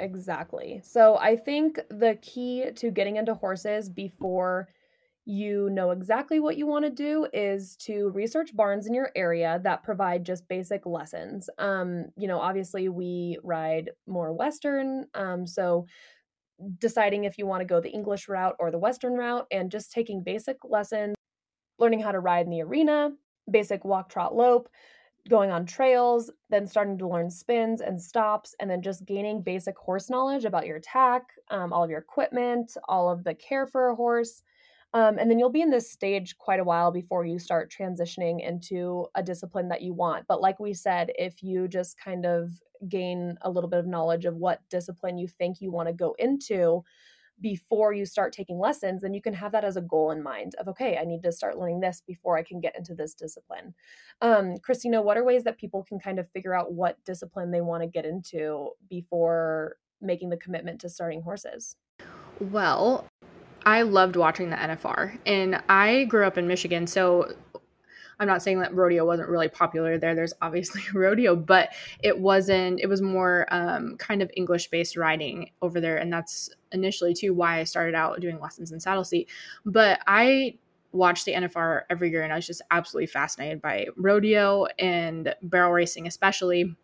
[0.00, 0.80] Exactly.
[0.84, 4.68] So I think the key to getting into horses before
[5.24, 9.60] you know exactly what you want to do is to research barns in your area
[9.62, 11.50] that provide just basic lessons.
[11.58, 15.04] Um, you know, obviously we ride more Western.
[15.12, 15.86] Um, so
[16.78, 19.92] deciding if you want to go the English route or the Western route and just
[19.92, 21.14] taking basic lessons
[21.78, 23.10] learning how to ride in the arena,
[23.50, 24.68] basic walk, trot, lope,
[25.28, 29.76] going on trails, then starting to learn spins and stops, and then just gaining basic
[29.76, 33.88] horse knowledge about your tack, um, all of your equipment, all of the care for
[33.88, 34.42] a horse.
[34.94, 38.46] Um, and then you'll be in this stage quite a while before you start transitioning
[38.46, 40.26] into a discipline that you want.
[40.26, 42.52] But like we said, if you just kind of
[42.88, 46.14] gain a little bit of knowledge of what discipline you think you want to go
[46.18, 46.84] into,
[47.40, 50.54] before you start taking lessons, then you can have that as a goal in mind
[50.56, 53.74] of, okay, I need to start learning this before I can get into this discipline.
[54.20, 57.60] Um, Kristina, what are ways that people can kind of figure out what discipline they
[57.60, 61.76] want to get into before making the commitment to starting horses?
[62.40, 63.06] Well,
[63.64, 67.32] I loved watching the NFR, and I grew up in Michigan, so
[68.20, 70.14] I'm not saying that rodeo wasn't really popular there.
[70.14, 71.70] There's obviously rodeo, but
[72.02, 75.96] it wasn't, it was more um, kind of English based riding over there.
[75.96, 79.28] And that's initially too why I started out doing lessons in saddle seat.
[79.64, 80.58] But I
[80.92, 85.72] watched the NFR every year and I was just absolutely fascinated by rodeo and barrel
[85.72, 86.76] racing, especially.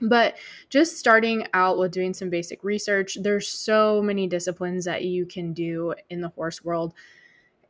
[0.00, 0.36] But
[0.68, 5.54] just starting out with doing some basic research, there's so many disciplines that you can
[5.54, 6.92] do in the horse world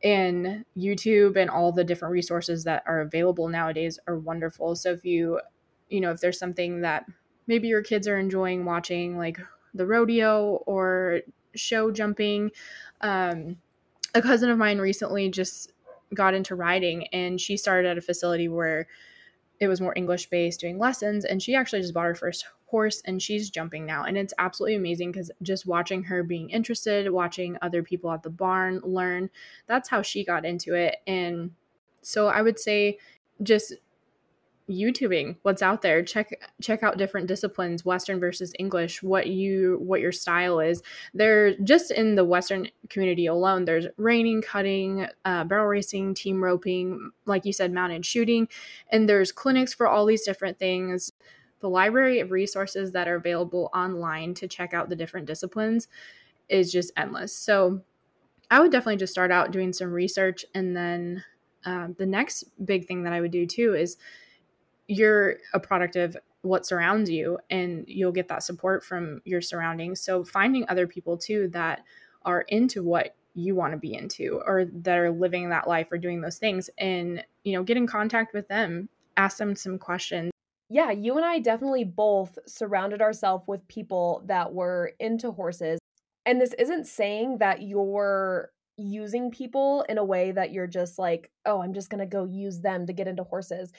[0.03, 4.75] and YouTube and all the different resources that are available nowadays are wonderful.
[4.75, 5.39] So if you,
[5.89, 7.05] you know, if there's something that
[7.47, 9.39] maybe your kids are enjoying watching, like
[9.73, 11.21] the rodeo or
[11.55, 12.51] show jumping,
[13.01, 13.57] um,
[14.13, 15.73] a cousin of mine recently just
[16.13, 18.87] got into riding and she started at a facility where
[19.59, 23.01] it was more English based doing lessons and she actually just bought her first horse
[23.05, 24.03] and she's jumping now.
[24.03, 28.29] And it's absolutely amazing because just watching her being interested watching other people at the
[28.29, 29.29] barn learn
[29.67, 30.97] that's how she got into it.
[31.07, 31.51] And
[32.01, 32.97] so i would say
[33.43, 33.73] just
[34.69, 36.03] youtubing what's out there.
[36.03, 40.83] Check check out different disciplines western versus english what you what your style is.
[41.13, 47.11] There just in the western community alone there's reining cutting uh, barrel racing team roping
[47.25, 48.49] like you said mounted shooting.
[48.91, 51.13] And there's clinics for all these different things
[51.59, 55.87] the library of resources that are available online to check out the different disciplines
[56.49, 57.35] is just endless.
[57.35, 57.81] So
[58.49, 60.45] I would definitely just start out doing some research.
[60.53, 61.23] And then
[61.65, 63.97] uh, the next big thing that I would do too is
[64.87, 69.99] you're a product of what surrounds you and you'll get that support from your surroundings.
[69.99, 71.83] So finding other people too that
[72.23, 75.97] are into what you want to be into or that are living that life or
[75.97, 80.31] doing those things and you know get in contact with them ask them some questions
[80.69, 85.79] yeah, you and I definitely both surrounded ourselves with people that were into horses.
[86.25, 91.31] And this isn't saying that you're using people in a way that you're just like,
[91.45, 93.71] oh, I'm just going to go use them to get into horses.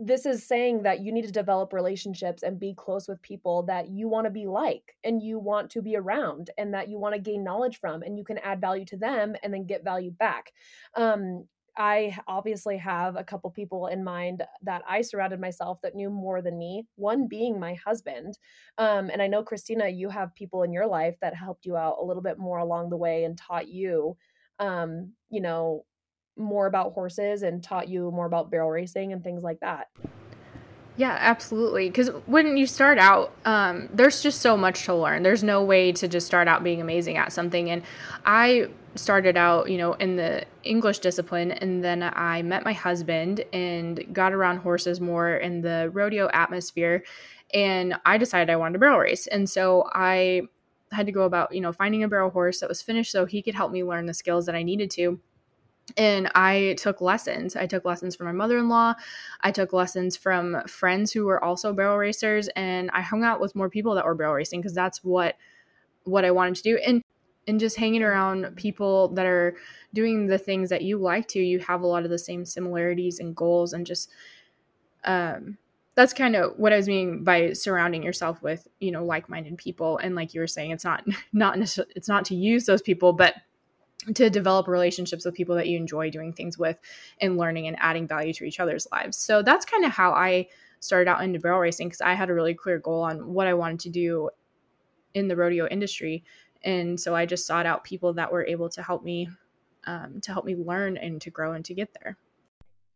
[0.00, 3.88] this is saying that you need to develop relationships and be close with people that
[3.90, 7.14] you want to be like and you want to be around and that you want
[7.14, 10.10] to gain knowledge from and you can add value to them and then get value
[10.10, 10.52] back
[10.96, 16.10] um, I obviously have a couple people in mind that I surrounded myself that knew
[16.10, 18.38] more than me, one being my husband.
[18.78, 21.96] Um, and I know, Kristina, you have people in your life that helped you out
[22.00, 24.16] a little bit more along the way and taught you,
[24.58, 25.84] um, you know,
[26.36, 29.88] more about horses and taught you more about barrel racing and things like that.
[30.96, 31.88] Yeah, absolutely.
[31.88, 35.24] Because when you start out, um, there's just so much to learn.
[35.24, 37.68] There's no way to just start out being amazing at something.
[37.68, 37.82] And
[38.24, 43.44] I started out, you know, in the English discipline, and then I met my husband
[43.52, 47.04] and got around horses more in the rodeo atmosphere.
[47.52, 49.26] And I decided I wanted to barrel race.
[49.26, 50.42] And so I
[50.92, 53.42] had to go about, you know, finding a barrel horse that was finished so he
[53.42, 55.20] could help me learn the skills that I needed to
[55.96, 57.56] and I took lessons.
[57.56, 58.94] I took lessons from my mother in law.
[59.42, 63.54] I took lessons from friends who were also barrel racers, and I hung out with
[63.54, 65.36] more people that were barrel racing because that's what
[66.04, 66.78] what I wanted to do.
[66.86, 67.02] And
[67.46, 69.56] and just hanging around people that are
[69.92, 73.20] doing the things that you like to, you have a lot of the same similarities
[73.20, 74.10] and goals, and just
[75.04, 75.58] um,
[75.94, 79.58] that's kind of what I was meaning by surrounding yourself with you know like minded
[79.58, 79.98] people.
[79.98, 83.34] And like you were saying, it's not not it's not to use those people, but
[84.14, 86.78] to develop relationships with people that you enjoy doing things with
[87.20, 89.16] and learning and adding value to each other's lives.
[89.16, 90.48] So that's kind of how I
[90.80, 93.54] started out into barrel racing because I had a really clear goal on what I
[93.54, 94.28] wanted to do
[95.14, 96.24] in the rodeo industry.
[96.64, 99.28] And so I just sought out people that were able to help me
[99.86, 102.16] um, to help me learn and to grow and to get there.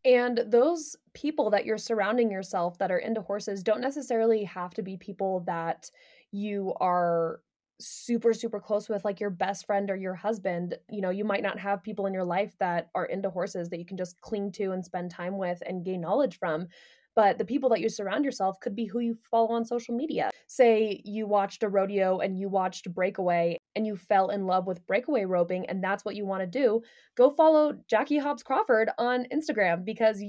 [0.05, 4.83] And those people that you're surrounding yourself that are into horses don't necessarily have to
[4.83, 5.91] be people that
[6.31, 7.41] you are
[7.81, 10.77] super super close with like your best friend or your husband.
[10.89, 13.79] You know you might not have people in your life that are into horses that
[13.79, 16.69] you can just cling to and spend time with and gain knowledge from.
[17.15, 20.31] But the people that you surround yourself could be who you follow on social media.
[20.47, 24.85] Say you watched a rodeo and you watched breakaway and you fell in love with
[24.87, 26.83] breakaway roping and that's what you want to do
[27.17, 30.21] go follow jackie hobbs crawford on instagram because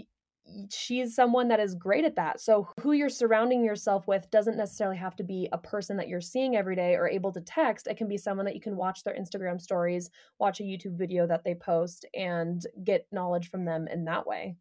[0.70, 2.40] she's someone that is great at that.
[2.40, 6.22] So, who you're surrounding yourself with doesn't necessarily have to be a person that you're
[6.22, 7.88] seeing every day or able to text.
[7.88, 10.10] It can be someone that you can watch their Instagram stories,
[10.40, 14.56] watch a YouTube video that they post, and get knowledge from them in that way.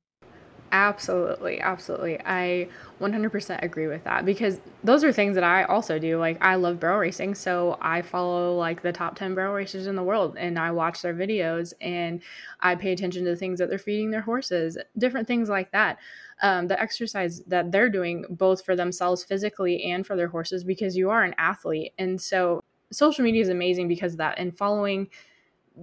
[0.70, 2.20] Absolutely, absolutely.
[2.26, 6.18] I 100% agree with that because those are things that I also do.
[6.18, 9.96] Like I love barrel racing, so I follow like the top 10 barrel racers in
[9.96, 12.20] the world and I watch their videos and
[12.60, 15.96] I pay attention to the things that they're feeding their horses, different things like that.
[16.42, 20.96] Um, the exercise that they're doing both for themselves physically and for their horses because
[20.98, 21.92] you are an athlete.
[21.98, 22.60] And so
[22.92, 25.08] social media is amazing because of that and following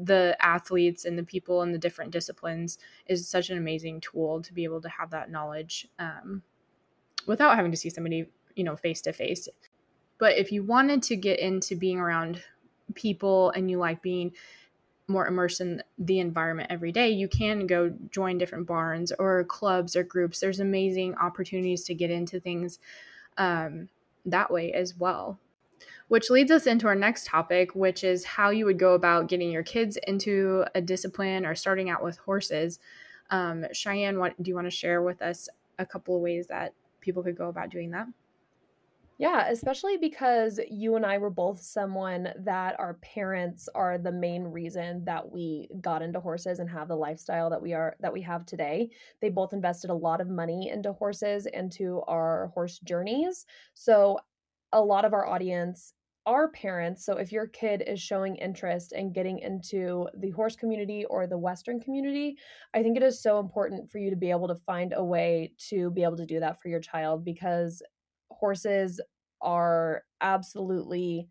[0.04, 2.78] the athletes and the people in the different disciplines
[3.08, 6.42] is such an amazing tool to be able to have that knowledge um,
[7.26, 9.48] without having to see somebody you know face to face
[10.18, 12.42] but if you wanted to get into being around
[12.94, 14.32] people and you like being
[15.08, 19.96] more immersed in the environment every day, you can go join different barns or clubs
[19.96, 20.40] or groups.
[20.40, 22.80] There's amazing opportunities to get into things
[23.38, 23.90] um,
[24.26, 25.40] that way as well
[26.08, 29.52] which leads us into our next topic, which is how you would go about getting
[29.52, 32.80] your kids into a discipline or starting out with horses.
[33.32, 36.74] Um, Cheyenne, what do you want to share with us a couple of ways that
[37.02, 38.08] people could go about doing that?
[39.18, 44.44] Yeah, especially because you and I were both someone that our parents are the main
[44.44, 48.22] reason that we got into horses and have the lifestyle that we are that we
[48.24, 48.90] have today.
[49.22, 53.46] They both invested a lot of money into horses into our horse journeys.
[53.74, 54.20] So
[54.74, 55.94] a lot of our audience
[56.26, 57.06] are parents.
[57.06, 61.38] So if your kid is showing interest in getting into the horse community or the
[61.38, 62.38] Western community,
[62.74, 65.54] I think it is so important for you to be able to find a way
[65.70, 67.82] to be able to do that for your child because
[68.32, 69.00] horses
[69.42, 71.28] are absolutely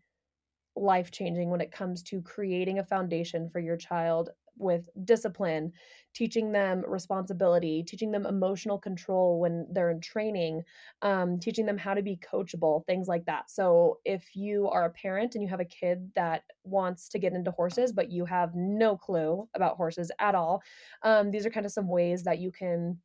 [0.75, 5.71] life changing when it comes to creating a foundation for your child with discipline,
[6.13, 10.63] teaching them responsibility, teaching them emotional control when they're in training,
[11.01, 13.49] um, teaching them how to be coachable, things like that.
[13.49, 17.33] So, if you are a parent and you have a kid that wants to get
[17.33, 20.61] into horses, but you have no clue about horses at all,
[21.03, 22.99] um, these are kind of some ways that you can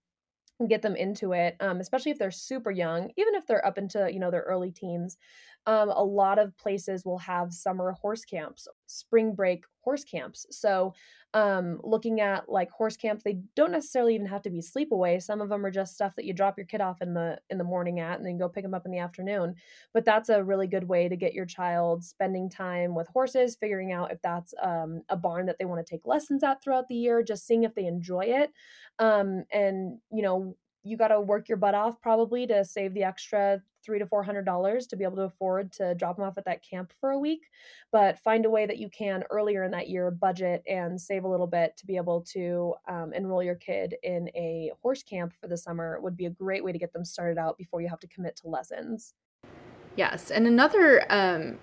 [0.68, 4.12] get them into it um, especially if they're super young even if they're up into
[4.12, 5.16] you know their early teens
[5.66, 10.46] um, a lot of places will have summer horse camps spring break horse camps.
[10.50, 10.94] So
[11.32, 15.22] um, looking at like horse camps they don't necessarily even have to be sleepaway.
[15.22, 17.58] Some of them are just stuff that you drop your kid off in the in
[17.58, 19.54] the morning at and then go pick them up in the afternoon.
[19.94, 23.92] But that's a really good way to get your child spending time with horses figuring
[23.92, 26.96] out if that's um, a barn that they want to take lessons at throughout the
[26.96, 28.50] year just seeing if they enjoy it.
[28.98, 33.04] Um, and you know you got to work your butt off probably to save the
[33.04, 36.38] extra three to four hundred dollars to be able to afford to drop them off
[36.38, 37.42] at that camp for a week
[37.92, 41.28] but find a way that you can earlier in that year budget and save a
[41.28, 45.48] little bit to be able to um, enroll your kid in a horse camp for
[45.48, 48.00] the summer would be a great way to get them started out before you have
[48.00, 49.14] to commit to lessons.
[49.96, 51.58] Yes and another um,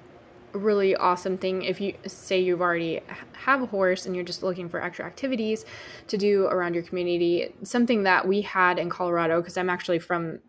[0.54, 3.02] really awesome thing if you say you've already
[3.34, 5.66] have a horse and you're just looking for extra activities
[6.08, 10.40] to do around your community something that we had in colorado because i'm actually from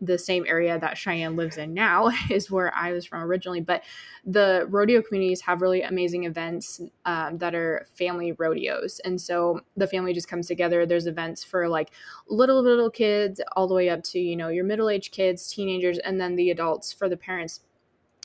[0.00, 3.82] the same area that cheyenne lives in now is where i was from originally but
[4.24, 9.00] the rodeo communities have really amazing events um, that are family rodeos.
[9.00, 10.84] And so the family just comes together.
[10.84, 11.90] There's events for like
[12.28, 16.20] little little kids all the way up to you know your middle-aged kids teenagers and
[16.20, 17.60] then the adults for the parents.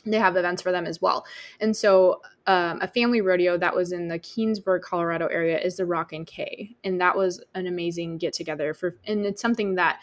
[0.06, 1.24] They have events for them as well.
[1.60, 5.86] And so, um, a family rodeo that was in the Keenesburg, Colorado area is the
[5.86, 10.00] Rock and K, and that was an amazing get together for, and it's something that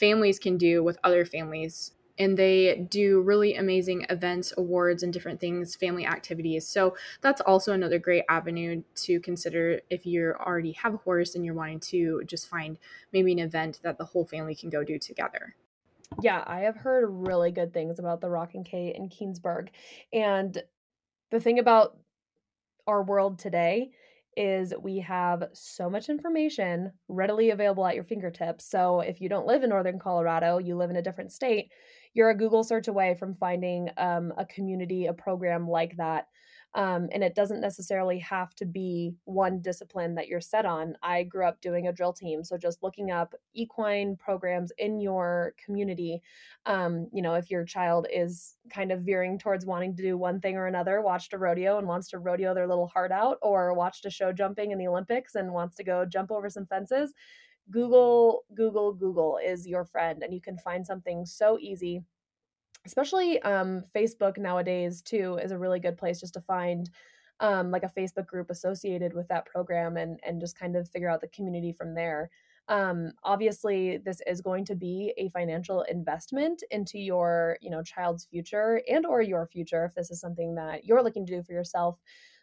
[0.00, 1.92] families can do with other families.
[2.18, 6.68] And they do really amazing events, awards, and different things, family activities.
[6.68, 11.46] So that's also another great avenue to consider if you already have a horse and
[11.46, 12.76] you're wanting to just find
[13.12, 15.54] maybe an event that the whole family can go do together.
[16.20, 19.68] Yeah, I have heard really good things about the Rock and K in Keenesburg.
[20.12, 20.62] And
[21.30, 21.96] the thing about
[22.86, 23.92] our world today
[24.36, 28.68] is we have so much information readily available at your fingertips.
[28.68, 31.70] So if you don't live in northern Colorado, you live in a different state,
[32.14, 36.26] you're a Google search away from finding um, a community, a program like that
[36.74, 40.94] um, and it doesn't necessarily have to be one discipline that you're set on.
[41.02, 45.54] I grew up doing a drill team, so just looking up equine programs in your
[45.64, 46.22] community.
[46.66, 50.40] Um, you know, if your child is kind of veering towards wanting to do one
[50.40, 53.74] thing or another, watched a rodeo and wants to rodeo their little heart out, or
[53.74, 57.14] watched a show jumping in the Olympics and wants to go jump over some fences.
[57.70, 62.02] Google, Google, Google is your friend, and you can find something so easy
[62.86, 66.90] especially um, Facebook nowadays too is a really good place just to find
[67.40, 71.08] um, like a Facebook group associated with that program and and just kind of figure
[71.08, 72.30] out the community from there.
[72.68, 78.24] Um, obviously, this is going to be a financial investment into your you know child's
[78.24, 81.52] future and or your future if this is something that you're looking to do for
[81.52, 81.98] yourself.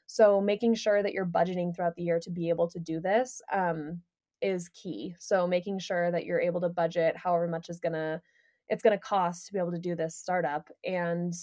[0.07, 3.41] So making sure that you're budgeting throughout the year to be able to do this
[3.51, 4.01] um,
[4.41, 5.15] is key.
[5.19, 8.21] So making sure that you're able to budget however much is gonna
[8.69, 11.33] it's going to cost to be able to do this startup and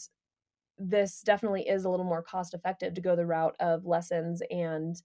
[0.79, 5.03] this definitely is a little more cost effective to go the route of lessons and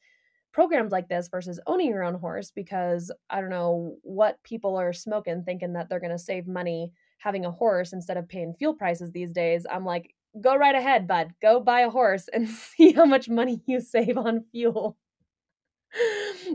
[0.51, 4.93] programs like this versus owning your own horse because I don't know what people are
[4.93, 8.73] smoking thinking that they're going to save money having a horse instead of paying fuel
[8.73, 9.65] prices these days.
[9.69, 11.33] I'm like, go right ahead, bud.
[11.41, 14.97] Go buy a horse and see how much money you save on fuel.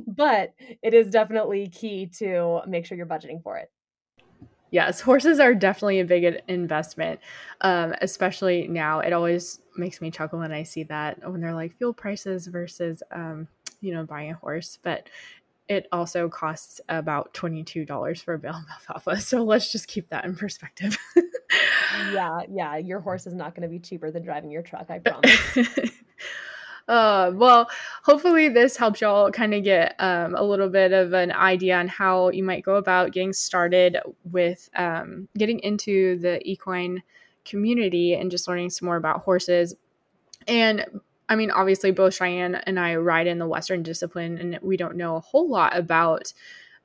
[0.06, 3.68] but it is definitely key to make sure you're budgeting for it
[4.74, 7.20] yes, horses are definitely a big investment,
[7.60, 8.98] um, especially now.
[8.98, 13.00] It always makes me chuckle when I see that when they're like fuel prices versus,
[13.12, 13.46] um,
[13.80, 14.80] you know, buying a horse.
[14.82, 15.08] But
[15.68, 19.20] it also costs about $22 for a bale of alfalfa.
[19.20, 20.98] So let's just keep that in perspective.
[22.12, 22.76] yeah, yeah.
[22.76, 25.90] Your horse is not going to be cheaper than driving your truck, I promise.
[26.86, 27.68] Uh, well,
[28.02, 31.88] hopefully this helps y'all kind of get um, a little bit of an idea on
[31.88, 33.96] how you might go about getting started
[34.30, 37.02] with um, getting into the equine
[37.44, 39.74] community and just learning some more about horses.
[40.46, 40.84] And
[41.28, 44.96] I mean, obviously, both Cheyenne and I ride in the Western discipline, and we don't
[44.96, 46.34] know a whole lot about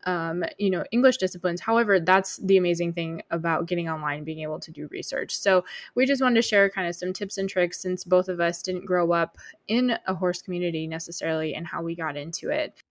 [0.06, 1.62] um, you know, English disciplines.
[1.62, 5.36] However, that's the amazing thing about getting online, being able to do research.
[5.36, 8.40] So we just wanted to share kind of some tips and tricks since both of
[8.40, 9.38] us didn't grow up
[9.68, 12.82] in a horse community necessarily and how we got into it.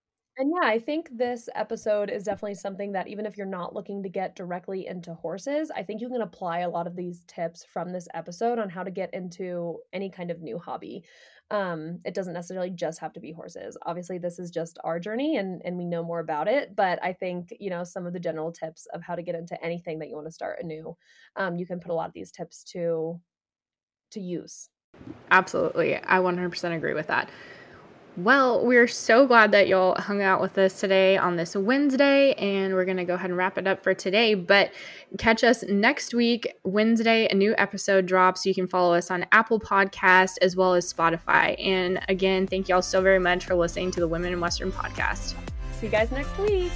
[0.40, 4.04] And yeah, I think this episode is definitely something that even if you're not looking
[4.04, 7.64] to get directly into horses, I think you can apply a lot of these tips
[7.64, 11.02] from this episode on how to get into any kind of new hobby
[11.50, 13.76] um it doesn't necessarily just have to be horses.
[13.86, 17.12] Obviously this is just our journey and and we know more about it but i
[17.12, 20.08] think you know some of the general tips of how to get into anything that
[20.08, 20.96] you want to start anew
[21.36, 23.20] um you can put a lot of these tips to
[24.10, 24.70] to use.
[25.30, 25.96] Absolutely.
[25.96, 27.28] I 100% agree with that
[28.18, 32.74] well, we're so glad that y'all hung out with us today on this Wednesday, and
[32.74, 34.34] we're going to go ahead and wrap it up for today.
[34.34, 34.72] But
[35.18, 38.44] catch us next week, Wednesday, a new episode drops.
[38.44, 41.54] You can follow us on Apple Podcast as well as Spotify.
[41.64, 45.34] And again, thank y'all so very much for listening to the Women in Western podcast.
[45.78, 46.72] See you guys next week.